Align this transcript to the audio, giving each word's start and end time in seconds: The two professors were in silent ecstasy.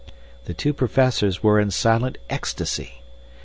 The 0.45 0.55
two 0.55 0.73
professors 0.73 1.43
were 1.43 1.59
in 1.59 1.69
silent 1.69 2.17
ecstasy. 2.27 3.03